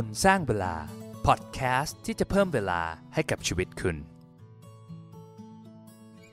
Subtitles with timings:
[0.00, 0.74] คนสร้างเวลา
[1.26, 2.80] พอดแคสต์ที่จะเพิ่มเวลา
[3.14, 3.96] ให้กับชีวิตคุณ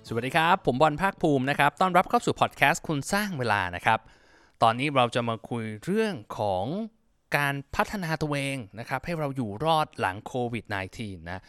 [0.07, 3.99] สวัสดีครับ ผมบอลภาคภูมินะครับ ต้อนรับเข้าสู่พอดแคสต์คุณสร้างเวลานะครับ
[4.63, 6.65] ตอนนี้เราจะมาคุยเรื่องของ
[7.37, 10.65] การพัฒนาตัวเองนะครับ ให้เราอยู่รอดหลังโควิด
[10.97, 11.39] -19 นะ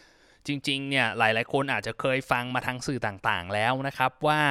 [0.46, 4.42] จริงๆ เนี่ยหลายๆ คนอาจจะเคยฟังมาทางสื่อต่างๆ แล้วนะครับว่า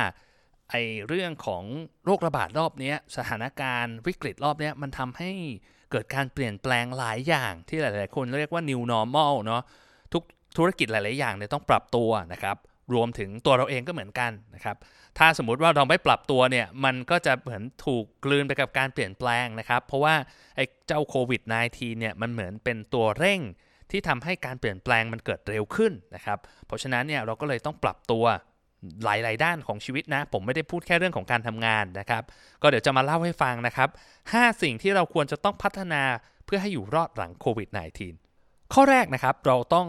[0.69, 0.75] ไอ
[1.07, 1.64] เรื่องของ
[2.05, 5.32] โรคระบาดรอบนี้สถานการณ์วิกฤตรอบนี้มันทำให้
[5.91, 9.61] เกิดการเปลี่ยนแปลงหลายอย่างที่หลาย ๆ คนเรียกว่า new normal เนาะ
[10.13, 10.23] ทุก
[10.57, 12.57] ธุรกิจหลาย ๆ อย่างเนี่ยต้องปรับตัวนะครับ
[12.93, 14.77] รวมถึงตัวเราเองก็เหมือนกันนะครับ
[15.18, 20.15] ถ้าสมมุติว่าเราไม่ปรับตัวเนี่ย มันก็จะเหมือนถูกกลืนไปกับการเปลี่ยนแปลงนะครับ เพราะว่า
[20.55, 21.41] ไอ้เจ้าโควิด
[21.71, 23.41] -19 เนี่ย มันเหมือนเป็นตัวเร่ง
[23.91, 28.25] ที่ทำให้การเปลี่ยนแปลงมันเกิดเร็วขึ้นนะครับ เพราะฉะนั้นเนี่ยเราก็เลยต้องปรับตัว
[29.03, 32.23] หลาย ๆ ด้านของชีวิตนะ ผมไม่ได้พูดแค่เรื่องของการทำงานนะครับ
[32.61, 33.89] ก็เดี๋ยวจะมาเล่าให้ฟังนะครับ
[34.25, 36.03] 5 สิ่งที่เราควรจะต้องพัฒนา
[36.45, 37.69] เพื่อให้อยู่รอดหลังโควิด
[38.21, 39.88] -19 ข้อแรกนะครับเราต้อง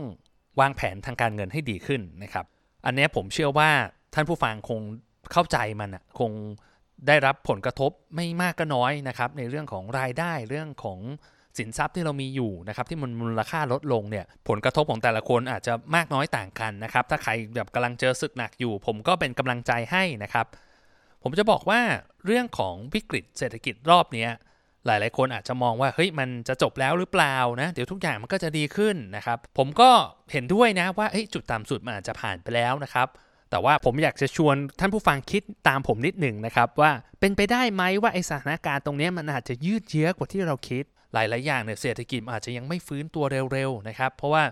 [0.61, 2.47] วางแผนทางการเงินให้ดีขึ้นนะครับ
[2.87, 3.71] อันนี้ผมเชื่อว่า
[4.15, 4.81] ท่านผู้ฟังคง
[5.33, 6.31] เข้าใจมันอะคง
[7.07, 10.99] ได้รับผลกระทบไม่มากก็น้อยนะครับ ในเรื่องของรายได้เรื่องของ
[11.59, 20.47] สินทรัพย์ที่เรามีอยู่นะครับที่มันมูลค่าลดลงเนี่ยผลกระทบของแต่ละคนอาจจะมากน้อยต่างกันนะครับถ้าใครแบบกำลังเจอศึกหนักอยู่ ผมก็เป็นกำลังใจให้นะครับ
[21.23, 21.81] ผมจะบอกว่า
[22.27, 24.27] เรื่องของวิกฤตเศรษฐกิจรอบนี้
[24.87, 29.91] หลาย ๆ คนอาจจะมองว่าเฮ้ยมันจะจบแล้วหรือเปล่านะเดี๋ยวทุกอย่างมันก็จะดีขึ้นนะครับ ผมก็
[30.33, 33.09] เห็นด้วยนะว่าจุดต่ำสุดมันอาจจะผ่านไปแล้วนะครับ
[33.51, 44.45] แต่ว่าผมอยากจะชวนท่านผู้ฟังคิดตามผมนิดหนึ่งนะครับ ว่าเป็นไปได้ไหมว่าไอสถานการณ์ตรงนี้มันอาจจะยืดเยื้อกว่าที่เราคิด หลายๆอย่างเนี่ยเศรษฐกิจอาจจะยังไม่ฟื้นตัวเร็วๆนะครับ เพราะว่า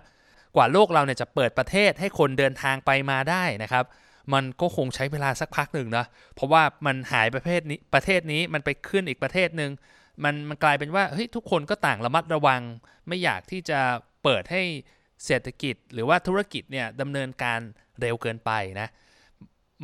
[0.55, 3.85] กว่าโลกเราเนี่ยจะเปิดประเทศให้คนเดินทางไปมาได้นะครับ
[4.33, 9.71] มันก็คงใช้เวลาสักพักหนึ่งนะเพราะว่ามันหายประเภทนี้ประเทศนี้มันไปขึ้นอีกประเทศหนึ่ง
[10.23, 12.61] มันมันกลายเป็นว่าเฮ้ยทุกคนก็ต่างระมัดระวัง
[13.07, 13.79] ไม่อยากที่จะ
[14.23, 14.63] เปิดให้
[15.25, 17.59] เศรษฐกิจหรือว่าธุรกิจเนี่ยดำเนินการ
[18.01, 18.51] เร็วเกินไป
[18.81, 18.87] นะ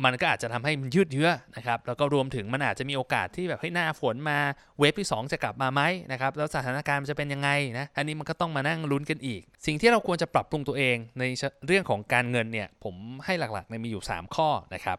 [0.04, 4.38] มันก็อาจจะทำให้มันยืดเยื้อนะครับแล้วก็รวมถึงมันอาจจะมีโอกาสที่แบบให้หน้าฝนมา
[4.78, 5.82] เวฟที่ 2 จะกลับมาไหม
[6.12, 11.24] นะครับแล้วสถานการณ์มันจะเป็นยังไงนะอันนี้มันก็ต้องมานั่งลุ้นกันอีก สิ่งที่เราควรจะปรับปรุงตัวเองใน
[11.66, 12.94] เรื่องของการเงินเนี่ยผม
[13.24, 14.98] ให้หลักๆในมีอยู่ 3 ข้อนะครับ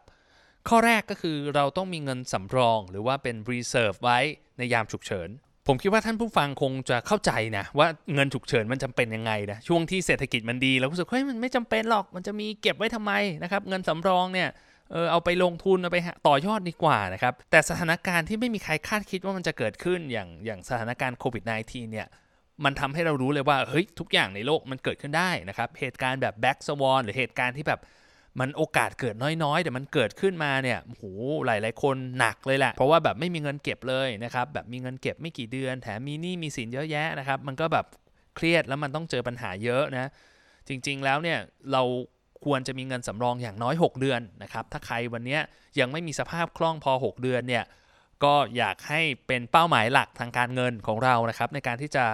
[0.68, 4.18] ข้อแรกก็คือเราต้องมีเงินสำรองหรือว่าเป็น reserve ไว้
[4.58, 5.30] ในยามฉุกเฉิน
[5.66, 13.12] ผมคิดว่าท่านผู้ฟังคงจะเข้าใจนะว่าเงินฉุกเฉินมันจำเป็นยังไงนะช่วงที่เศรษฐกิจมันดีเรารู้สึกเฮ้ยมันไม่จำเป็นหรอกมันจะมีเก็บไว้ทำไม
[13.42, 14.48] นะครับเงินสำรองเนี่ย
[14.92, 22.06] เออเอาไปลงทุนเอาไปต่อยอดดีกว่านะครับ แต่สถานการณ์ที่ไม่มีใครคาดคิดว่ามันจะเกิดขึ้นอย่างอย่างสถานการณ์โควิด -19 เนี่ย
[22.64, 27.80] มันทำให้เรารู้เลยว่าเฮ้ยทุกอย่างในโลกมันเกิดขึ้นได้นะครับ เหตุการณ์แบบ black swan หรือเหตุการณ์ที่แบบ
[28.40, 29.14] มันโอกาสเกิด
[29.44, 31.04] น้อยๆ แต่มันเกิดขึ้นมาเนี่ยโห
[31.46, 37.86] หลายๆ คนหนักเลยแหละ เพราะว่าแบบไม่มีเงินเก็บเลยนะครับ แบบมีเงินเก็บไม่กี่เดือน แถมมีหนี้มีสินเยอะแยะนะครับ มันก็แบบ
[38.36, 40.10] เครียดแล้วมันต้องเจอปัญหาเยอะนะ
[40.68, 41.38] จริงๆแล้วเนี่ย
[41.72, 41.82] เรา
[42.44, 45.38] ควรจะมีเงินสำรองอย่างน้อย 6 เดือนนะครับ ถ้าใครวันนี้
[45.80, 47.64] ยังไม่มีสภาพคล่องพอ 6 เดือนเนี่ย
[48.24, 52.04] ก็อยากให้เป็นเป้าหมายหลักทางการเงินของเรานะครับ ในการที่จะ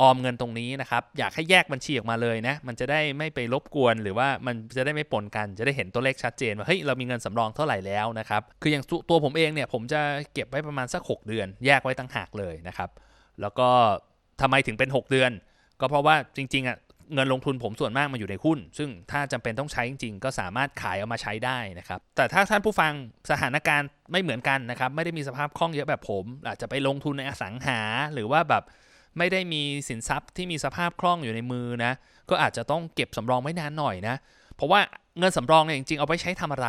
[0.00, 10.00] ออมเงินตรงนี้นะครับ อยากให้แยกบัญชีออกมาเลยนะ มันจะได้ไม่ไปรบกวนหรือว่ามันจะได้ไม่ปนกัน จะได้เห็นตัวเลขชัดเจนว่าเฮ้ยเรามีเงินสำรองเท่าไหร่แล้วนะครับ คืออย่างตัวผมเองเนี่ยผมจะ
[10.34, 12.90] เก็บไว้ประมาณสัก 6 เดือน แยกไว้ตั้งหากเลยนะครับ
[13.40, 13.68] แล้วก็
[14.40, 15.30] ทำไมถึงเป็น 6 เดือน
[15.80, 16.76] ก็เพราะว่าจริงๆอะ
[17.14, 22.92] เงินลงทุนผมส่วนมากมาอยู่ในหุ้น ซึ่งถ้าจำเป็นต้องใช้จริงๆ ก็สามารถขายเอามาใช้ได้นะครับ แต่ถ้าท่านผู้ฟัง
[23.30, 27.80] สถานการณ์ไม่เหมือนกันนะครับ ไม่ได้มีสภาพคล่องเยอะแบบผม อาจจะไปลงทุนในอสังหา
[28.14, 28.62] หรือว่าแบบ
[29.18, 31.92] ไม่ได้มีสินทรัพย์ที่มีสภาพคล่องอยู่ในมือนะ
[32.30, 34.16] ก็อาจจะต้องเก็บสำรองไว้นานหน่อยนะ
[34.56, 34.80] เพราะว่า
[35.18, 36.68] เงินสำรองเนี่ยจริงๆ เอาไปใช้ทำอะไร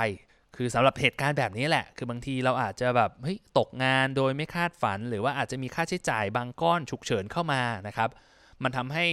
[0.56, 8.10] คือสำหรับเหตุการณ์แบบนี้แหละ คือบางทีเราอาจจะแบบเฮ้ยตกงานโดยไม่คาดฝัน หรือว่าอาจจะมีค่าใช้จ่ายบางก้อนฉุกเฉินเข้ามานะครับ
[8.64, 9.06] มันทำให้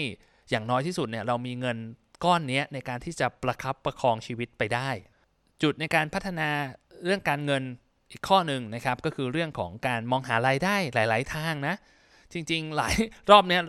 [0.53, 1.77] อย่างน้อยที่สุดเนี่ยเรามีเงิน
[2.25, 4.91] ก้อนนี้ในการที่จะประคับประคองชีวิตไปได้
[5.63, 6.49] จุดในการพัฒนา
[7.05, 7.63] เรื่องการเงิน
[8.11, 11.75] อีกข้อหนึ่งนะครับก็คือเรื่องของการมองหารายได้หลาย ๆ ทางนะ
[12.33, 12.95] จริง ๆ หลาย
[13.31, 13.63] รอบเนี้ย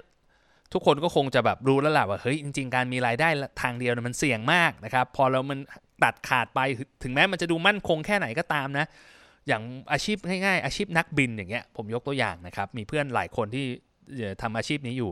[0.73, 3.29] ทุกคนก็คงจะแบบรู้แล้วแหละว่าเฮ้ยจริง ๆ การมีรายได้
[3.61, 5.59] ทางเดียวมันเสี่ยงมากนะครับ พอเรามัน
[6.03, 6.59] ตัดขาดไป
[7.03, 8.85] ถึงแม้มันจะดูมั่นคงแค่ไหนก็ตามนะ
[9.47, 13.65] อย่างอาชีพง่าย ๆ อาชีพนักบินอย่างเงี้ยผมยกตัวอย่างนะครับ มีเพื่อนหลายคนที่
[14.41, 15.11] ทำอาชีพนี้อยู่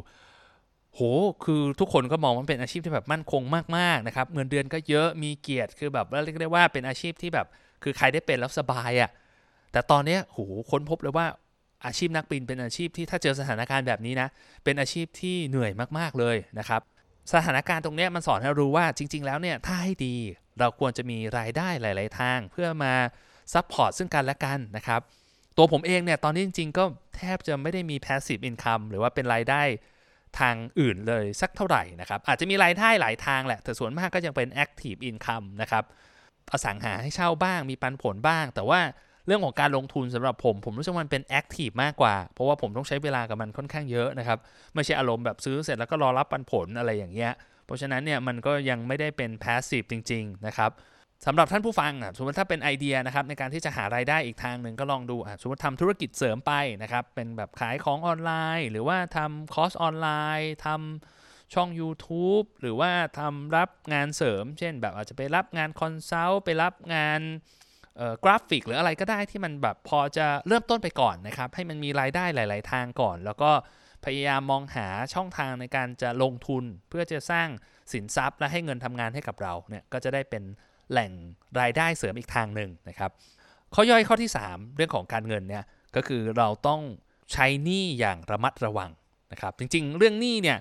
[0.96, 1.02] โห
[1.44, 3.42] คือทุกคนก็มองว่าเป็นอาชีพที่แบบมั่นคง
[3.78, 7.48] มากๆนะครับ เงินเดือนก็เยอะ มีเกียรติ คือแบบเรียกได้ว่าเป็นอาชีพที่แบบ
[7.84, 9.10] คือใครได้เป็นแล้วสบายอะ่ะ
[9.72, 10.40] แต่ตอนนี้โห
[10.72, 11.28] ค้นพบเลยว่า
[11.86, 14.28] อาชีพนักบินเป็นอาชีพที่ถ้าเจอสถานการณ์แบบนี้นะ
[14.64, 16.82] เป็นอาชีพที่เหนื่อยมากๆเลยนะครับ
[17.34, 20.16] สถานการณ์ตรงนี้มันสอนให้รู้ว่าจริง ๆ แล้วเนี่ย ถ้าให้ดี
[20.60, 22.94] เราควรจะมีรายได้หลาย ๆ ทาง เพื่อมา
[23.54, 25.02] support ซึ่งกันและกันนะครับ
[25.58, 26.84] ตัวผมเองเนี่ย ตอนนี้จริง ๆ ก็
[27.18, 29.62] แทบจะไม่ได้มี passive income หรือว่าเป็นรายได้
[30.40, 35.84] ทางอื่นเลยสักเท่าไหร่นะครับ อาจจะมีรายได้หลายทางแหละ แต่ส่วนมากก็ยังเป็น active income นะครับ
[36.52, 38.82] อสังหาให้เช่าบ้างมีปันผลบ้าง แต่ว่า
[39.26, 44.40] เรื่องของการลงทุนสำหรับผม ผมรู้สึกมันเป็น active มากกว่า เพราะว่าผมต้องใช้เวลากับมันค่อนข้างเยอะนะครับ
[44.76, 47.32] ไม่ใช่อารมณ์แบบซื้อเสร็จแล้วก็รอรับปันผลอะไรอย่างเงี้ย
[47.66, 50.72] เพราะฉะนั้นเนี่ยมันก็ยังไม่ได้เป็น passive จริง ๆ นะครับ
[51.26, 60.10] สำหรับท่านผู้ฟังอะสมมติถ้าเป็นไอเดียนะครับในการที่จะหารายได้อีกทางหนึ่งก็ลองดูอะสมมติทำธุรกิจเสริมไปนะครับเป็นแบบขายของออนไลน์ หรือว่าทำคอร์สออนไล
[60.40, 67.22] น์ทำช่อง YouTube หรือว่าทำรับงานเสริม เช่น แบบอาจจะไปรับงาน consult ไปรับงาน
[68.24, 73.52] กราฟิก หรืออะไรก็ได้ที่มันแบบพอจะเริ่มต้นไปก่อนนะครับให้มันมีรายได้หลาย ๆ ทางก่อน แล้วก็
[74.06, 77.48] พยายามมองหาช่องทางในการจะลงทุนเพื่อจะสร้าง
[77.94, 80.44] สินทรัพย์และให้เงินทำงานให้กับเราเนี่ยก็จะได้เป็น
[80.92, 81.12] แหล่ง
[81.60, 83.12] รายได้เสริมอีกทางหนึ่งนะครับ
[83.74, 85.64] ข้อย่อยข้อที่ 3 เรื่องของการเงินเนี่ย
[85.96, 86.82] ก็คือเราต้อง
[87.32, 88.90] ใช้หนี้อย่างระมัดระวัง
[89.32, 90.58] นะครับจริงๆ เรื่องหนี้เนี่ย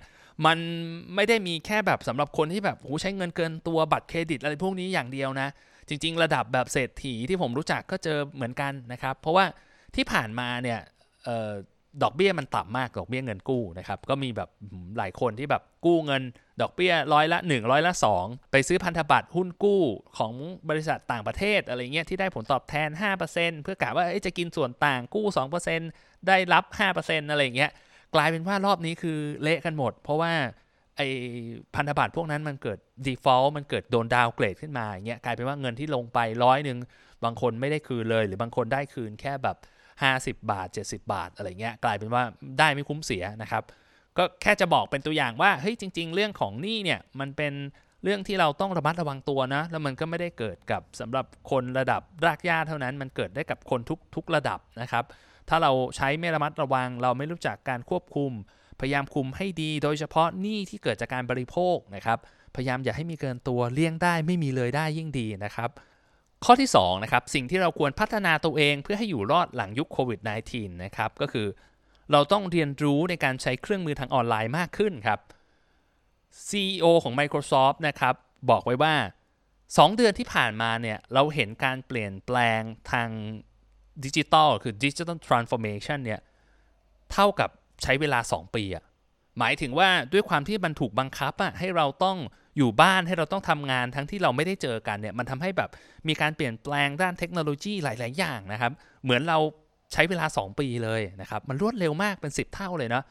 [0.47, 0.59] มัน
[1.15, 5.49] ไม่ได้มีแค่แบบสำหรับคนที่แบบโหใช้เงินเกินตัวบัตรเครดิตอะไรพวกนี้อย่างเดียวนะ
[5.89, 9.45] จริง ๆ ระดับแบบเศรษฐีที่ผมรู้จักก็เจอเหมือนกันนะครับ เพราะว่า
[9.97, 10.79] ที่ผ่านมาเนี่ย
[12.03, 14.49] ดอกเบี้ยมันต่ำมากดอกเบี้ยเงินกู้นะครับก็มีแบบ
[14.99, 16.23] หลายคนที่แบบกู้เงิน
[16.61, 17.93] ดอกเบี้ยร้อยละ1ร้อยละ
[18.23, 19.83] 2 ไปซื้อพันธบัตรหุ้นกู้
[20.19, 20.33] ของ
[20.71, 22.89] บริษัทต่างประเทศอะไรเงี้ยที่ได้ผลตอบแทน
[23.27, 25.27] 5%เพื่อกะว่าจะกินส่วนต่างกู้
[25.77, 26.65] 2%ได้รับ
[26.99, 27.71] 5%อะไรเงี้ย
[28.15, 30.33] กลายเป็นว่ารอบนี้คือเละกันหมด เพราะว่า
[30.97, 31.01] ไอ
[31.75, 36.79] พันธบัตรพวกนั้นมันเกิด default มันเกิดโดนดาวเกรดขึ้นมาอย่างเงี้ยกลายเป็นว่าเงินที่ลงไปร้อยหนึ่ง
[37.25, 39.57] บางคนไม่ได้คืนเลย หรือบางคนได้คืนแค่แบบ
[40.09, 42.23] 50 บาท 70 บาทอะไรเงี้ยกลายเป็นว่า
[42.59, 43.63] ได้ไม่คุ้มเสียนะครับ
[44.19, 47.53] ก็แค่จะบอกเป็นตัวอย่างว่าเฮ้ยจริง ๆ เรื่องของหนี้เนี่ยมันเป็น
[48.05, 55.05] เรื่องที่เราต้องระมัดระวังตัวนะ แล้วมันก็ไม่ได้เกิดกับสำหรับคนระดับรากหญ้าเท่านั้น มันเกิดได้กับคนทุกทุกระดับนะครับ
[55.49, 58.33] ถ้าเราใช้ไม่ระมัดระวัง เราไม่รู้จักการควบคุม
[58.81, 62.19] พยายามคุมให้ดี โดยเฉพาะหนี้ที่เกิดจากการบริโภคนะครับ
[62.55, 65.71] พยายามอย่าให้มีเกินตัวเลี่ยงได้ไม่มีเลยได้ยิ่งดีนะครับ
[66.45, 70.21] ข้อที่2นะครับสิ่งที่เราควรพัฒนาตัวเองเพื่อให้อยู่รอดหลังยุคโควิด
[70.51, 71.47] -19 นะครับก็คือ
[72.13, 75.21] เราต้องเรียนรู้ในการใช้เครื่องมือทางออนไลน์มากขึ้นครับ
[76.49, 78.15] CEO ของ Microsoft นะครับ
[78.51, 78.95] บอกไว้ว่า
[79.47, 83.09] 2 เดือนที่ผ่านมาเนี่ยเราเห็นการเปลี่ยนแปลงทาง
[84.05, 86.21] ดิจิทัลคือ Digital Transformation เนี่ย
[87.13, 87.51] เท่ากับ
[87.83, 88.85] ใช้เวลา 2 ปีอะ
[89.39, 92.19] หมายถึงว่าด้วยความที่มันถูกบังคับอะให้เราต้อง
[92.57, 95.71] อยู่บ้านให้เราต้องทำงานทั้งที่เราไม่ได้เจอกันเนี่ยมันทำให้แบบ
[96.09, 98.73] มีการเปลี่ยนแปลงด้านเทคโนโลยีหลาย ๆ อย่างนะครับ
[99.05, 99.39] เหมือนเรา
[99.93, 103.05] ใช้เวลา 2 ปีเลยนะครับ มันรวดเร็วมากเป็น 10 เท่าเลยเนาะ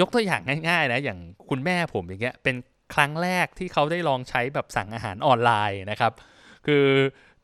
[0.00, 1.18] ยกตัวอย่างง่าย ๆ นะ อย่าง
[1.50, 2.56] คุณแม่ผมอย่างเงี้ยเป็น
[2.94, 6.12] ครั้งแรกที่เขาได้ลองใช้แบบสั่งอาหารออนไลน์นะครับ
[6.66, 6.84] คือ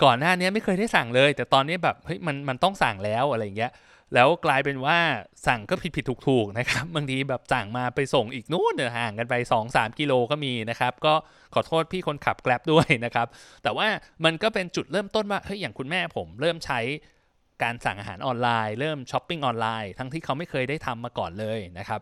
[0.02, 3.72] ก่อนหน้านี้ไม่เคยได้สั่งเลย แต่ตอนนี้แบบเฮ้ยมันมันต้องสั่งแล้วอะไรเงี้ย
[4.14, 4.98] แล้วกลายเป็นว่า
[5.46, 9.34] สั่งก็ผิดผิดถูกถูกนะครับบางทีแบบสั่งมาไปส่งอีกนู้นห่างกันไป
[9.66, 11.14] 2-3 กิโลก็มีนะครับก็
[11.54, 13.26] ขอโทษพี่คนขับแกลบด้วยนะครับ
[13.62, 13.88] แต่ว่า
[14.24, 16.80] มันก็เป็นจุดเริ่มต้นว่าเฮ้ยอย่างคุณแม่ผมเริ่มใช้
[17.62, 22.00] การสั่งอาหารออนไลน์เริ่มช้อปปิ้งออนไลน์ทั้งที่เขาไม่เคยได้ทำมาก่อนเลยนะครับ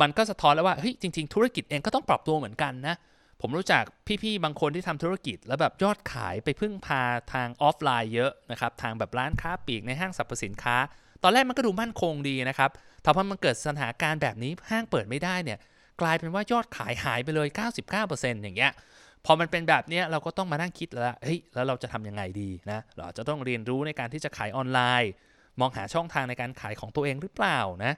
[0.00, 2.96] มันก็สะท้อนแล้วว่าเฮ้ยจริง ๆ ธุรกิจเองก็ต้องปรับตัวเหมือนกันนะ
[3.40, 3.84] ผมรู้จัก
[4.22, 7.02] พี่ๆบางคนที่ทำธุรกิจ แล้วแบบยอดขายไปพึ่งพา
[7.32, 10.76] ทางออฟไลน์เยอะนะครับทางแบบร้านค้าปลีกในห้างสรรพสินค้า
[11.22, 12.70] ตอนแรกมันก็ดูมั่นคงดีนะครับ
[13.02, 15.58] แต่พอมันเกิดสถานการณ์แบบนี้ห้างเปิดไม่ได้เนี่ย
[16.00, 17.48] กลายเป็นว่ายอดขายหายไปเลย
[17.96, 18.72] 99%อย่างเงี้ย
[19.26, 25.10] พอมันเป็นแบบนี้เราก็ต้องมานั่งคิดแล้วเฮ้ยแล้วเราจะทำยังไงดีนะเราจะต้องเรียนรู้ในการที่จะขายออนไลน์
[25.60, 27.92] มองหาช่องทางในการขายของตัวเองหรือเปล่านะ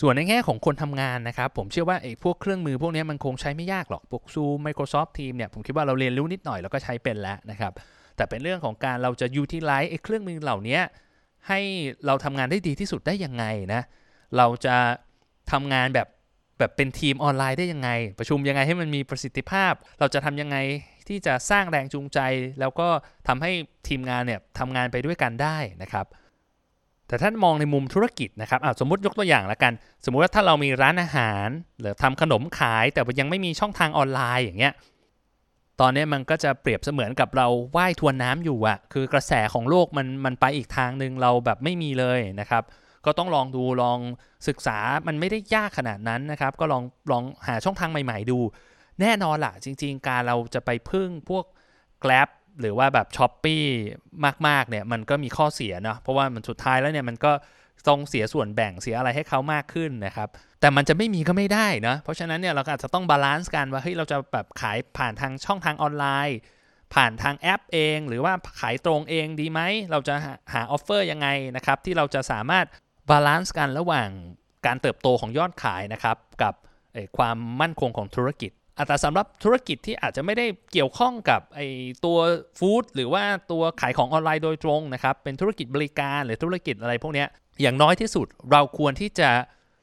[0.00, 7.72] ส่วนในแง่ของคนทำงานนะครับ ผมเชื่อว่าไอ้พวกเครื่องมือพวกนี้มันคงใช้ไม่ยากหรอกพวก Zoom Microsoft Teams เนี่ยผมคิดว่าเราเรียนรู้นิดหน่อยแล้วก็ใช้เป็นแล้วนะครับ
[8.16, 10.78] แต่เป็นเรื่องของการเราจะ utilize ไอ้เครื่องมือเหล่านี้
[11.48, 11.60] ให้
[12.06, 13.82] เราทำงานได้ดีที่สุดได้ยังไงนะ
[14.36, 14.76] เราจะ
[15.52, 16.08] ทำงานแบบ
[16.58, 20.56] แบบเป็นทีมออนไลน์ได้ยังไง ประชุมยังไงให้มันมีประสิทธิภาพ เราจะทำยังไง
[21.08, 22.18] ที่จะสร้างแรงจูงใจ
[22.60, 22.88] แล้วก็
[23.28, 23.50] ทำให้
[23.88, 26.06] ทีมงานเนี่ยทำงานไปด้วยกันได้นะครับ
[27.14, 29.72] แต่ถ้ามองในมุมธุรกิจนะครับสมมติยกตัวอย่างละกัน
[30.04, 31.48] สมมุติว่าถ้าเรามีร้านอาหาร
[31.80, 34.72] หรือทำขนมขาย แต่ยังไม่มีช่องทางออนไลน์อย่างเงี้ย
[35.80, 42.62] ตอนนี้มันก็จะเปรียบเสมือนกับเราว่ายทวนน้ำอยู่อะคือกระแสของโลกมันมันไปอีกทางหนึ่งเราแบบไม่มีเลยนะครับ
[43.04, 43.98] ก็ต้องลองดูลอง
[44.48, 48.38] ศึกษามันไม่ได้ยากขนาดนั้นนะครับ ก็ลองลองหาช่องทางใหม่ ๆ ดู
[49.00, 51.44] แน่นอนล่ะจริง ๆ การเราจะไปพึ่งพวก
[52.04, 52.28] Grab
[52.60, 53.64] หรือว่าแบบ Shopee
[54.46, 57.32] มากๆเนี่ยมันก็มีข้อเสียเนาะเพราะว่ามันสุดท้ายแล้วเนี่ยมันก็
[57.88, 60.28] ต้องเสียส่วนแบ่งเสียอะไรให้เขามากขึ้นนะครับ
[60.60, 66.38] แต่มันจะไม่มีก็ไม่ได้นะเพราะฉะนั้นเนี่ยเราก็อาจจะต้อง balance กันว่าเฮ้ยเราจะแบบขายผ่านทางช่องทางออนไลน์
[66.94, 70.14] ผ่านทางแอปเอง หรือว่าขายตรงเองดีไหม เราจะ
[70.52, 72.66] หา offer ยังไงนะครับ ที่เราจะสามารถ
[73.10, 74.08] balance กันระหว่าง
[74.66, 76.54] การเติบโตของยอดขายนะครับ กับ
[77.16, 78.52] ความมั่นคงของธุรกิจ
[78.86, 81.60] แต่สำหรับธุรกิจที่อาจจะไม่ได้เกี่ยวข้องกับไอ
[82.04, 82.18] ตัว
[82.58, 87.24] food หรือว่าตัวขายของออนไลน์โดยตรงนะครับเป็นธุรกิจบริการหรือธุรกิจอะไรพวกนี้
[87.62, 89.30] อย่างน้อยที่สุดเราควรที่จะ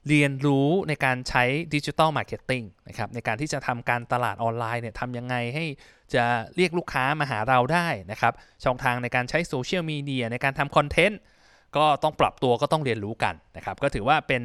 [0.09, 1.43] เรียนรู้ในการใช้
[1.75, 5.65] digital marketing นะครับในการที่จะทำการตลาดออนไลน์เนี่ยทำยังไงให้
[6.13, 6.23] จะ
[6.55, 8.33] เรียกลูกค้ามาหาเราได้นะครับ
[8.63, 11.19] ช่องทางในการใช้โซเชียลมีเดียในการทำ content
[11.77, 14.41] ก็ต้องปรับตัวก็ต้องเรียนรู้กันนะครับก็ถือว่าเป็น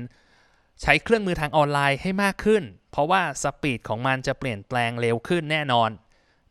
[0.83, 5.91] ใช้เครื่องมือทางออนไลน์ให้มากขึ้น เพราะว่า speed ของมันจะเปลี่ยนแปลงเร็วขึ้นแน่นอน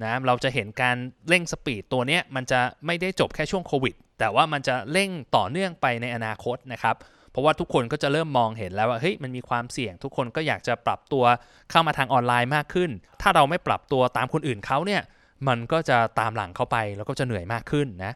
[0.04, 0.96] นะเราจะเห็นการ
[1.30, 6.96] เร่ง speed ตัวนี้มันจะไม่ได้จบแค่ช่วงโควิด แต่ว่ามันจะเร่งต่อเนื่องไปในอนาคตนะครับ
[7.32, 11.24] เพราะว่าทุกคนก็จะเริ่มมองเห็นแล้วว่าเฮ้ยมันมีความเสี่ยง ทุกคนก็อยากจะปรับตัว
[11.72, 12.90] เข้ามาทางออนไลน์มากขึ้น
[13.22, 15.02] ถ้าเราไม่ปรับตัวตามคนอื่นเขาเนี่ย
[15.48, 18.16] มันก็จะตามหลังเข้าไปแล้วก็จะเหนื่อยมากขึ้นนะ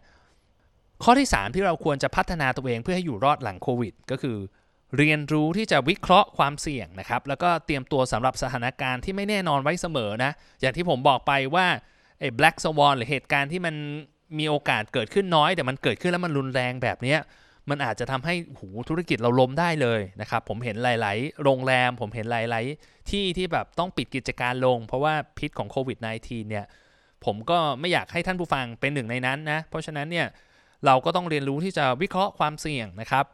[1.04, 4.38] ข้อที่ 3 ที่เราควรจะพัฒนาตัวเองเพื่อให้อยู่รอดหลังโควิด ก็คือ
[4.98, 10.32] เรียนรู้ที่จะวิเคราะห์ความเสี่ยงนะครับ แล้วก็เตรียมตัวสำหรับสถานการณ์ที่ไม่แน่นอนไว้เสมอนะ
[10.62, 11.68] อย่างที่ผมบอกไปว่า
[12.20, 13.76] ไอ้ black swan หรือเหตุการณ์ที่มัน
[14.40, 17.16] มีโอกาสเกิดขึ้นน้อย แต่มันเกิดขึ้นแล้วมันรุนแรงแบบนี้
[17.70, 26.66] มันอาจจะทำให้หูธุรกิจเราล้มได้เลยนะครับ ผมเห็นหลาย ๆ โรงแรม ผมเห็นหลาย ๆ ที่ที่แบบต้องปิดกิจการลง เพราะว่าพิษของโควิด -19 เนี่ย
[27.26, 30.28] ผมก็ไม่อยากให้ท่านผู้ฟังเป็นหนึ่งในนั้นนะ เพราะฉะนั้นเนี่ย
[30.86, 33.26] เราก็ต้องเรียนรู้ที่จะวิเคราะห์ความเสี่ยงนะครับ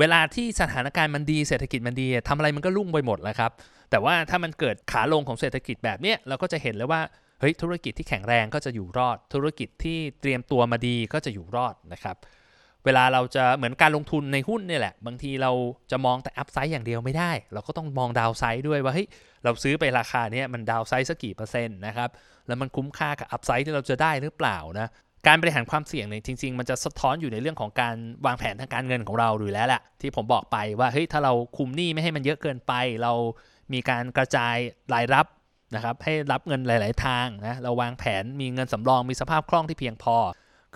[0.00, 3.52] เวลาที่สถานการณ์มันดีเศรษฐกิจมันดีทำอะไรมันก็รุ่งไปหมดแล้วครับ
[3.90, 7.00] แต่ว่าถ้ามันเกิดขาลงของเศรษฐกิจแบบเนี้ยเราก็จะเห็นเลยว่า
[7.40, 12.16] เฮ้ยธุรกิจที่แข็งแรงก็จะอยู่รอด ธุรกิจที่เตรียมตัวมาดีก็จะอยู่รอดนะครับ
[12.84, 15.52] เวลาเราจะเหมือนการลงทุนในหุ้นเนี่ยแหละ บางทีเรา
[15.90, 19.08] จะมองแต่อัพไซด์อย่างเดียวไม่ได้ เราก็ต้องมองดาวไซด์ด้วยว่าเฮ้ย
[19.44, 22.10] เราซื้อไปราคาเนี้ยมันดาวไซด์สักกี่เปอร์เซ็นต์นะครับ
[22.46, 24.88] แล้วมันคุ้มค่ากับอัพไซด์ที่เราจะได้หรือเปล่านะ
[25.26, 33.12] การบริหารความเสี่ยงเนี่ยจริง ๆ มันจะสะท้อนอยู่ในเรื่องของการวางแผนทางการเงินของเราอยู่แล้วแหละที่ผมบอกไปว่าเฮ้ยถ้าเราคุมหนี้ไม่ให้มันเยอะเกินไป เรา
[33.72, 34.56] มีการกระจาย
[34.94, 35.26] รายรับ
[35.74, 40.16] นะครับให้รับเงินหลาย ๆ ทางนะเราวางแผนมีเงินสำรองมีสภาพคล่องที่เพียงพอ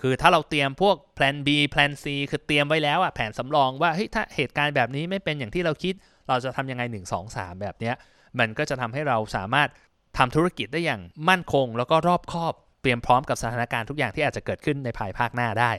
[0.01, 5.93] คือถ้าเราเตรียมพวกแผน B แผน C คือเตรียมไว้แล้วอะแผนสำรองว่าเฮ้ยถ้าเหตุการณ์แบบนี้ไม่เป็นอย่างที่เราคิด
[6.27, 7.95] เราจะทำยังไง 1 2 3 แบบเนี้ย
[8.39, 9.69] มันก็จะทำให้เราสามารถ
[10.17, 15.71] ทำธุรกิจได้อย่างมั่นคง แล้วก็รอบคอบ เตรียมพร้อมกับสถานการณ์ทุกอย่างที่อาจจะเกิดขึ้นในภายภาคหน้าได้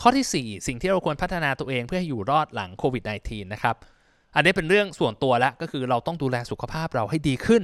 [0.00, 3.76] ข้อที่ 4 สิ่งที่เราควรพัฒนาตัวเองเพื่อให้อยู่รอดหลังโควิด -19 นะครับ
[4.34, 7.62] อันนี้เป็นเรื่องส่วนตัวแล้วก็คือเราต้องดูแลสุขภาพเราให้ดีขึ้น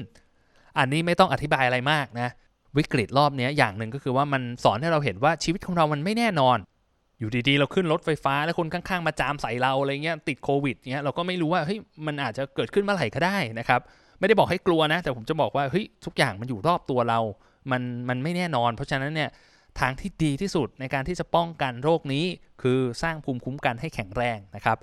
[0.78, 2.28] อันนี้ไม่ต้องอธิบายอะไรมากนะ
[2.76, 6.58] วิกฤตรอบนี้อย่างหนึ่งก็คือว่ามันสอนให้เราเห็นว่าชีวิตของเรามันไม่แน่นอน
[7.18, 13.80] อยู่ดีๆ เราขึ้นรถไฟฟ้าแล้วคนข้างๆ มาจามใส่เราอะไรเงี้ยติดโควิดเงี้ยเราก็ไม่รู้ว่าเฮ้ยมันอาจจะเกิดขึ้นเมื่อไหร่ก็ได้นะครับ
[14.18, 17.20] ไม่ได้บอกให้กลัวนะ แต่ผมจะบอกว่าเฮ้ยทุกอย่างมันอยู่รอบตัวเรา
[17.70, 19.30] มันมันไม่แน่นอน เพราะฉะนั้นเนี่ย
[19.80, 22.24] ทางที่ดีที่สุดในการที่จะป้องกันโรคนี้
[22.62, 24.78] คือสร้างภูมิคุ้มกันให้แข็งแรงนะครับ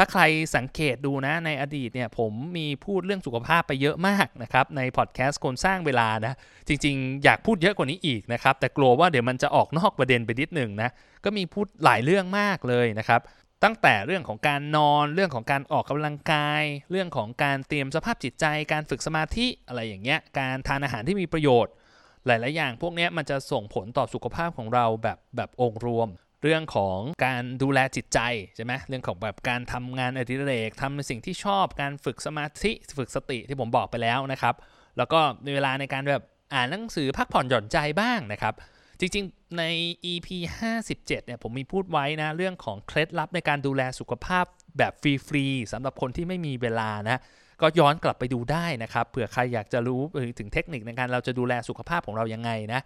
[0.00, 0.22] ถ้าใคร
[0.56, 6.34] สังเกตดูนะในอดีตเนี่ยผมมีพูดเรื่องสุขภาพไปเยอะมากนะครับในพอดแคสต์คนสร้างเวลานะ
[6.68, 10.90] จริงๆ อยากพูดเยอะกว่านี้อีกนะครับแต่กลัวว่าเดี๋ยวมันจะออกนอกประเด็นไปนิดหนึ่งนะ
[11.24, 13.20] ก็มีพูดหลายเรื่องมากเลยนะครับ
[13.64, 21.72] ตั้งแต่เรื่องของการนอนเรื่องของการออกกำลังกาย เรื่องของการเตรียมสภาพจิตใจ การฝึกสมาธิอะไรอย่างเงี้ยการทานอาหารที่มีประโยชน์
[22.28, 26.08] หลาย ๆ อย่างพวกนี้มันจะส่งผลต่อสุขภาพของเราแบบแบบองค์รวม
[26.42, 28.20] เรื่องของการดูแลจิตใจ
[28.56, 34.54] ใช่ไหมเรื่องของแบบการทำงานอดิเรกทำในสิ่งที่ชอบการฝึกสมาธิฝึกสติที่ผมบอกไปแล้วนะครับ
[34.98, 38.54] แล้วก็ในเวลาในการแบบอ่านหนังสือพักผ่อนหย่อนใจบ้างนะครับ
[39.00, 39.64] จริงๆ ใน
[40.12, 40.28] EP
[40.68, 44.44] 57 เนี่ยผมมีพูดไว้นะ เรื่องของเคล็ดลับในการดูแลสุขภาพ
[44.78, 47.18] แบบฟรีๆสำหรับคนที่ไม่มีเวลานะ
[47.60, 50.00] ก็ย้อนกลับไปดูได้นะครับเผื่อใครอยากจะรู้
[50.38, 52.80] ถึงเทคนิคในการเราจะดูแลสุขภาพของเรายังไงนะ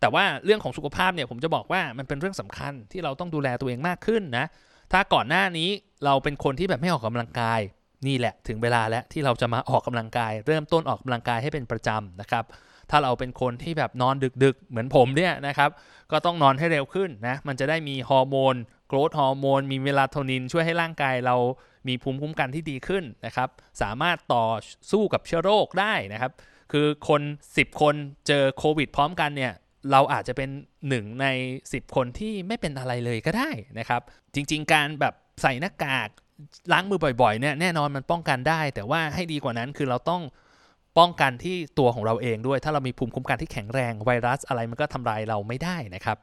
[0.00, 4.46] แต่ว่าเรื่องของสุขภาพเนี่ยผมจะบอกว่ามันเป็นเรื่องสำคัญที่เราต้องดูแลตัวเองมากขึ้นนะ
[4.92, 5.68] ถ้าก่อนหน้านี้
[6.04, 7.60] เราเป็นคนที่แบบไม่ออกกำลังกาย
[8.06, 12.44] นี่แหละถึงเวลาแล้วที่เราจะมาออกกำลังกาย เริ่มต้นออกกำลังกายให้เป็นประจำนะครับ
[12.92, 15.70] ถ้าเราเป็นคนที่แบบนอนดึกๆ เหมือนผมเนี่ยนะครับ
[16.12, 18.54] ก็ต้องนอนให้เร็วขึ้นนะ มันจะได้มีฮอร์โมน
[18.88, 21.36] growth hormone มีเมลาโทนิน ช่วยให้ร่างกายเรา
[21.88, 23.48] มีภูมิคุ้มกันที่ดีขึ้นนะครับ
[23.82, 24.44] สามารถต่อ
[24.90, 26.32] สู้กับเชื้อโรคได้นะครับ
[26.72, 27.22] คือคน
[27.54, 27.94] 10 คน
[28.26, 29.52] เจอโควิดพร้อมกันเนี่ย
[29.92, 30.50] เราอาจจะเป็น
[30.88, 31.26] หนึ่งใน
[31.60, 34.02] 10 คนที่ไม่เป็นอะไรเลยก็ได้นะครับ
[34.34, 36.08] จริง ๆ การแบบใส่หน้ากาก
[36.72, 40.22] ล้างมือบ่อยๆเนี่ยแน่นอนมันป้องกันได้ แต่ว่าให้ดีกว่านั้นคือเราต้อง
[40.98, 46.16] ป้องกันที่ตัวของเราเองด้วย ถ้าเรามีภูมิคุ้มกันที่แข็งแรงไวรัสอะไรมันก็ทำลายเราไม่ได้นะครับ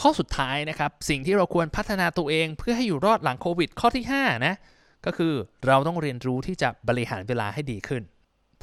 [0.00, 4.54] ข้อสุดท้ายนะครับ สิ่งที่เราควรพัฒนาตัวเองเพื่อให้อยู่รอดหลังโควิด ข้อที่5นะ
[5.06, 5.32] ก็คือ
[5.66, 8.02] เราต้องเรียนรู้ที่จะบริหารเวลาให้ดีขึ้น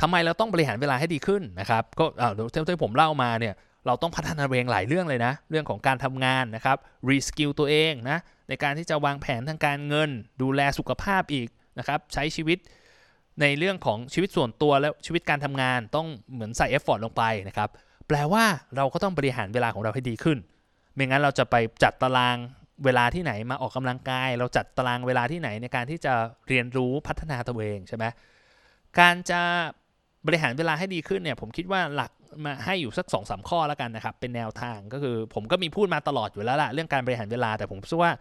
[0.01, 3.53] ทำไมเราต้องบริหารเวลาให้ดีขึ้นนะครับ ก็เดี๋ยวที่ผมเล่ามาเนี่ย
[3.85, 6.77] เราต้องพัฒนาเองหลายเรื่องเลยนะ เรื่องของการทำงานนะครับ
[7.09, 8.17] รีสกิลตัวเองนะ
[8.49, 10.09] ในการที่จะวางแผนทางการเงิน
[10.41, 11.47] ดูแลสุขภาพอีก
[11.79, 12.57] นะครับใช้ชีวิต
[13.41, 17.69] ในเรื่องของชีวิตส่วนตัวและชีวิตการทำงานต้องเหมือนใส่เอฟฟอร์ตลงไปนะครับ
[18.07, 18.43] แปลว่า
[18.75, 20.37] เราก็ต้องบริหารเวลาของเราให้ดีขึ้น
[20.95, 22.37] ไม่งั้นเราจะไปจัดตาราง
[22.85, 26.13] เวลาที่ไหนมาออกกำลังกาย เราจัดตารางเวลาที่ไหนในการที่จะ
[26.47, 28.05] เรียนรู้พัฒนาตัวเองใช่ไหม
[28.99, 29.41] การจะ
[30.27, 32.11] บริหารเวลาให้ดีขึ้นเนี่ยผมคิดว่าหลัก
[32.45, 38.11] มาให้อยู่สัก2อสข้อแล้วกันนะครับเป็นแนวทางก็คือผมก็มีพูดมาตลอดอยู่แล้วล่ะเรื่องการบริหารเวลาแต่ผมคิดว่า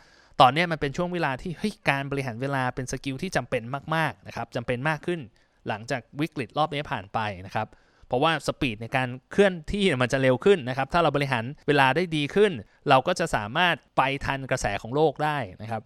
[0.40, 3.62] ตอนนี้มันเป็นช่วงเวลาที่เฮ้ยการบริหารเวลาเป็น skill ที่จำเป็น
[3.94, 5.20] มากๆนะครับจำเป็นมากขึ้น
[5.68, 7.66] หลังจากวิกฤตรอบนี้ผ่านไปนะครับ
[8.08, 12.52] เพราะว่า speed ในการเคลื่อนที่มันจะเร็วขึ้นนะครับ ถ้าเราบริหารเวลาได้ดีขึ้น
[12.88, 15.82] เราก็จะสามารถไปทันกระแสของโลกได้นะครับ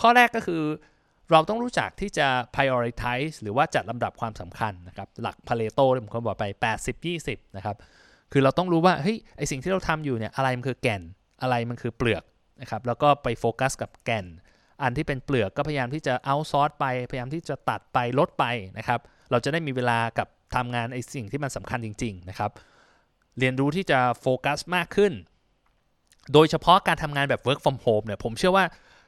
[0.00, 0.62] ข้อแรกก็คือ
[1.32, 6.44] เราต้องรู้จักที่จะ prioritize หรือว่าจัดลำดับความสำคัญนะครับ หลัก Pareto ที่ผมเคยบอกไป
[7.02, 7.76] 80-20 นะครับ
[8.32, 11.02] คือเราต้องรู้ว่าเฮ้ยไอสิ่งที่เราทำอยู่เนี่ยอะไรมันคือแก่น
[11.42, 12.22] อะไรมันคือเปลือก
[12.60, 14.26] นะครับแล้วก็ไปโฟกัสกับแก่น
[14.82, 18.44] อันที่เป็นเปลือกก็พยายามที่จะเอาซอร์สไป พยายามที่จะตัดไปลดไป
[18.78, 22.50] นะครับ เราจะได้มีเวลากับทำงานไอ้สิ่งที่มันสำคัญจริง ๆ นะครับ
[23.38, 25.12] เรียนรู้ที่จะโฟกัสมากขึ้น
[26.32, 28.64] โดยเฉพาะการทำงานแบบ work from home เนี่ยผมเชื่อว่า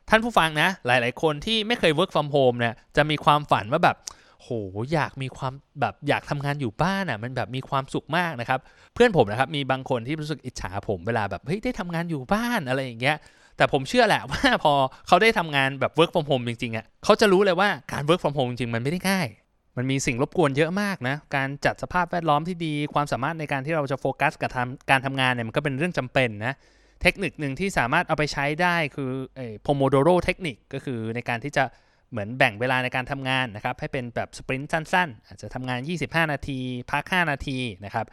[0.08, 3.96] ท่านผู้ฟังนะ หลาย ๆ คนที่ไม่เคย work from home เนี่ยจะมีความฝันว่าแบบ
[4.38, 4.50] โห
[4.92, 8.60] อยากมีความแบบอยากทำงานอยู่บ้านอะมันแบบมีความสุขมากนะครับ
[8.94, 13.16] เพื่อนผมนะครับมีบางคนที่รู้สึกอิจฉาผมเวลาแบบเฮ้ยได้ทำงานอยู่บ้านอะไรอย่างเงี้ย
[13.58, 14.72] แต่ผมเชื่อแหละว่าพอ
[15.08, 19.28] เขาได้ทำงานแบบ work from home จริงๆอะเขาจะรู้เลยว่าการ work from home จริงๆมันไม่ได้ง่าย
[19.76, 26.54] มันมีสิ่งรบกวนเยอะมากนะ การจัดสภาพแวดล้อมที่ดี ความสามารถในการที่เราจะโฟกัสกับทำการทำงานเนี่ยมันก็เป็นเรื่องจำเป็นนะ
[27.02, 31.64] เทคนิคหนึ่งที่สามารถเอาไปใช้ได้คือไอ้ Pomodoro เทคนิคก็คือในการที่จะ
[32.10, 36.58] เหมือนแบ่งเวลาในการทำงานนะครับ ให้เป็นแบบสปรินต์สั้น ๆ อาจจะทำงาน 25 นาที
[36.90, 38.06] พัก 5 นาทีนะครับ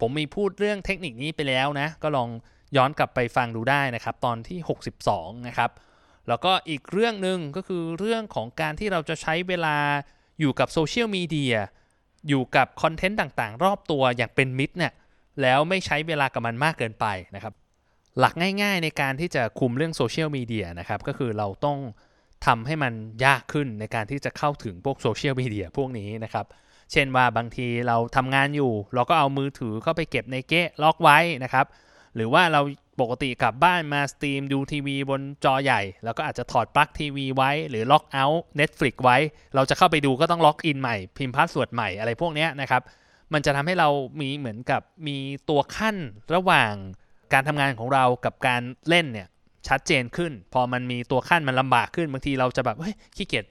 [0.00, 2.28] ผมมีพูดเรื่องเทคนิคนี้ไปแล้วนะ ก็ลอง
[2.76, 4.58] ย้อนกลับไปฟังดูได้นะครับ ตอนที่
[5.04, 5.70] 62 นะครับ
[6.28, 9.76] แล้วก็อีกเรื่องหนึ่งก็คือเรื่องของการที่เราจะใช้เวลา
[10.40, 11.56] อยู่กับโซเชียลมีเดีย
[12.28, 14.92] อยู่กับ content ต่างๆ รอบตัวอย่างเป็นมิตรเนี่ย
[15.42, 17.54] แล้วไม่ใช้เวลากับมันมากเกินไปนะครับ
[18.18, 21.78] หลักง่ายๆในการที่จะคุมเรื่องโซเชียลมีเดียนะครับก็คือเราต้อง
[22.46, 22.92] ทำให้มัน
[23.24, 26.46] ยากขึ้นในการที่จะเข้าถึงพวกโซเชียลมีเดียพวกนี้นะครับ
[26.92, 31.66] เช่นว่าบางทีเราทำงานอยู่ เราก็เอามือถือเข้าไปเก็บในเก๊ะล็อกไว้นะครับ
[32.18, 32.62] หรือว่าเรา
[33.00, 39.16] ปกติกลับบ้านมา stream ดูทีวีบนจอใหญ่ แล้วก็อาจจะถอดปลั๊กทีวีไว้ หรือ logout Netflix ไว้
[39.54, 42.82] เราจะเข้าไปดูก็ต้อง login ใหม่ พิมพ์ password ใหม่อะไรพวกนี้นะครับ
[43.32, 43.88] มันจะทำให้เรา
[44.20, 45.16] มีเหมือนกับมี
[45.50, 45.96] ตัวคั่น
[46.34, 46.72] ระหว่าง
[47.32, 49.28] การทำงานของเรากับการเล่นเนี่ย
[49.68, 53.46] ชัดเจนขึ้น พอมันมีตัวคั่นมันลำบากขึ้นบางทีเราจะแบบเฮ้ยขี้เกียจ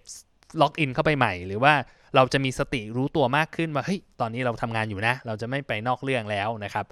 [0.61, 1.73] ล็อกอินเข้าไปใหม่ หรือว่า
[2.15, 6.85] เราจะมีสติรู้ตัวมากขึ้นว่าเฮ้ยตอนนี้เราทำงานอยู่นะ เราจะไม่ไปนอกเรื่องแล้วนะครับ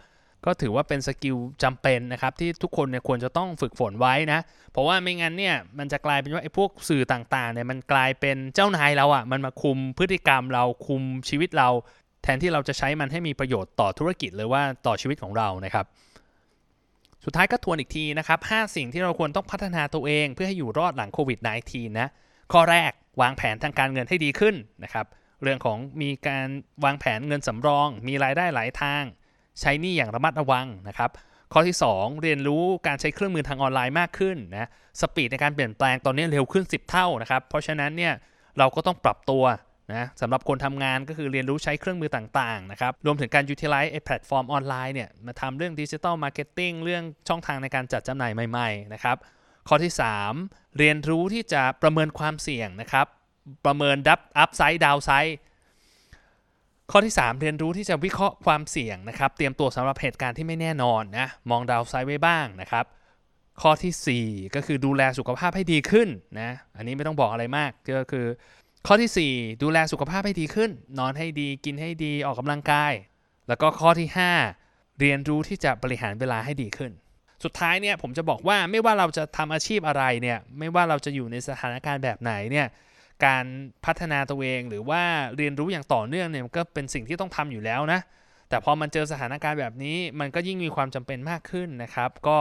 [0.45, 4.39] ก็ถือว่าเป็น skill จำเป็นนะครับที่ทุกคนเนี่ยควรจะต้องฝึกฝนไว้นะ
[4.71, 11.69] เพราะว่าไม่งั้นเนี่ยมันจะกลายเป็นว่าไอ้พวกสื่อต่างๆเนี่ยมันกลายเป็นเจ้านายเราอ่ะมันมาคุมพฤติกรรมเราคุมชีวิตเรา
[12.23, 15.85] แทนที่เราจะใช้มันให้มีประโยชน์ต่อธุรกิจหรือว่าต่อชีวิตของเรานะครับ
[17.25, 22.07] สุดท้ายก็ทวนอีกทีนะครับ 5 สิ่งที่เราควรต้องพัฒนาตัวเองเพื่อให้อยู่รอดหลังโควิด -19 นะ
[22.53, 25.05] ข้อแรกวางแผนทางการเงินให้ดีขึ้นนะครับ
[25.43, 26.47] เรื่องของมีการ
[26.83, 29.03] วางแผนเงินสำรอง มีรายได้หลายทาง
[29.61, 31.09] ใช้หนี้อย่างระมัดระวังนะครับ
[31.53, 34.69] ข้อที่ 2 เรียนรู้การใช้เครื่องมือทางออนไลน์มากขึ้นนะ
[35.01, 38.13] speed ในการเปลี่ยนแปลงตอนนี้เร็วขึ้น 10 เท่านะครับเพราะฉะนั้นเนี่ย
[38.57, 39.43] เราก็ต้องปรับตัว
[39.93, 49.17] นะสำหรับคนทำงานก็คือเรียนรู้ใช้เครื่องมือต่างๆนะครับรวมถึงการ utilize ไอ้แพลตฟอร์มออนไลน์เนี่ยมาทำเรื่อง digital marketing เรื่องช่องทางในการจัดจำหน่ายใหม่ๆนะครับ
[49.67, 49.91] ข้อที่
[50.35, 53.07] 3 เรียนรู้ที่จะประเมินความเสี่ยงนะครับ
[53.65, 55.37] ประเมินดับ upside downside
[56.91, 62.85] ข้อที่ 3 เรียนรู้ที่จะวิเคราะห์ความเสี่ยงนะครับ เตรียมตัวสำหรับเหตุการณ์ที่ไม่แน่นอนนะ มอง downside ไว้บ้างนะครับ
[63.61, 68.25] ข้อที่ 4 ก็คือดูแลสุขภาพให้ดีขึ้นนะ อันนี้ไม่ต้องบอกอะไรมาก ก็คือ
[68.87, 72.93] ข้อที่ 4 ดูแลสุขภาพให้ดีขึ้น นอนให้ดี กินให้ดี ออกกำลังกาย
[73.47, 74.07] แล้วก็ข้อที่
[74.53, 76.91] 5 เรียนรู้ที่จะบริหารเวลาให้ดีขึ้น
[77.43, 82.67] สุดท้ายเนี่ยผมจะบอกว่าไม่ว่าเราจะทำอาชีพอะไรเนี่ย ไม่ว่าเราจะอยู่ในสถานการณ์แบบไหนเนี่ย
[83.25, 83.45] การ
[83.85, 85.03] พัฒนาตัวเอง หรือว่า
[85.37, 87.99] เรียนรู้อย่างต่อเนื่องเนี่ยมันก็เป็นสิ่งที่ต้องทำอยู่แล้วนะ
[88.49, 92.37] แต่พอมันเจอสถานการณ์แบบนี้ มันก็ยิ่งมีความจำเป็นมากขึ้นนะครับ ก็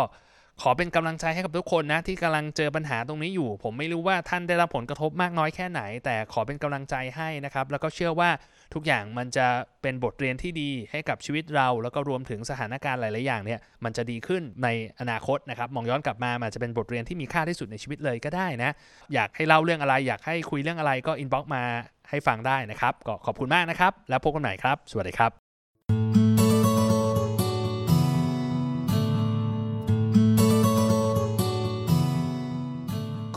[0.62, 8.30] ขอเป็นกำลังใจให้กับทุกคนนะที่กำลังเจอปัญหาตรงนี้อยู่ ผมไม่รู้ว่าท่านได้รับผลกระทบมากน้อยแค่ไหน แต่ขอเป็นกำลังใจให้นะครับ แล้วก็เชื่อว่า
[8.74, 9.46] ทุกอย่างมันจะ
[9.82, 14.68] เป็นบทเรียนที่ดีให้กับชีวิตเรา แล้วก็รวมถึงสถานการณ์หลาย ๆ อย่างเนี่ยมันจะดีขึ้นใน
[15.00, 18.70] อนาคตนะครับมองย้อนกลับมามันจะเป็นบทเรียนที่มีค่าที่สุดในชีวิตเลยก็ได้นะ
[19.14, 21.62] อยากให้เล่าเรื่องอะไร อยากให้คุยเรื่องอะไรก็ inbox มา
[22.10, 25.43] ให้ฟังได้นะครับก็ขอบคุณมากนะครับ แล้วพบกันใหม่ครับ สวัสดีครับ